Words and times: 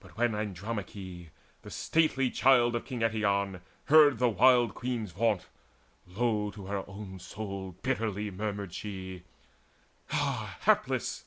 But 0.00 0.16
when 0.16 0.34
Andromache, 0.34 1.28
the 1.62 1.70
stately 1.70 2.28
child 2.28 2.74
Of 2.74 2.86
king 2.86 3.02
Eetion, 3.02 3.60
heard 3.84 4.18
the 4.18 4.28
wild 4.28 4.74
queen's 4.74 5.12
vaunt, 5.12 5.46
Low 6.08 6.50
to 6.50 6.66
her 6.66 6.82
own 6.90 7.20
soul 7.20 7.76
bitterly 7.82 8.32
murmured 8.32 8.72
she: 8.74 9.22
"Ah 10.10 10.56
hapless! 10.62 11.24